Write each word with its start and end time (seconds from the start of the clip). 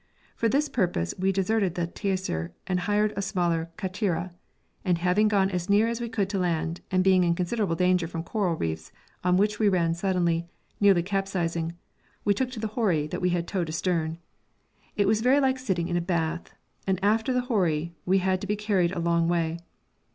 For 0.35 0.49
this 0.49 0.67
purpose 0.67 1.13
we 1.19 1.31
deserted 1.31 1.75
the 1.75 1.85
Taisir 1.85 2.53
and 2.65 2.79
hired 2.79 3.13
a 3.15 3.21
smaller 3.21 3.69
kattira, 3.77 4.31
and 4.83 4.97
having 4.97 5.27
gone 5.27 5.51
as 5.51 5.69
near 5.69 5.87
as 5.87 6.01
we 6.01 6.09
could 6.09 6.27
to 6.31 6.39
land, 6.39 6.81
and 6.89 7.03
been 7.03 7.23
in 7.23 7.35
considerable 7.35 7.75
danger 7.75 8.07
from 8.07 8.23
coral 8.23 8.55
reefs, 8.55 8.91
on 9.23 9.37
which 9.37 9.59
we 9.59 9.69
ran 9.69 9.93
suddenly, 9.93 10.47
nearly 10.79 11.03
capsizing, 11.03 11.73
we 12.25 12.33
took 12.33 12.49
to 12.49 12.59
the 12.59 12.69
houri 12.75 13.05
that 13.05 13.21
we 13.21 13.29
had 13.29 13.47
towed 13.47 13.69
astern. 13.69 14.17
It 14.95 15.05
was 15.05 15.21
very 15.21 15.39
like 15.39 15.59
sitting 15.59 15.87
in 15.87 15.95
a 15.97 16.01
bath, 16.01 16.51
and, 16.87 16.97
after 17.03 17.31
the 17.31 17.41
houri, 17.41 17.93
we 18.03 18.17
had 18.17 18.41
to 18.41 18.47
be 18.47 18.55
carried 18.55 18.93
a 18.93 18.97
long 18.99 19.27
way. 19.27 19.59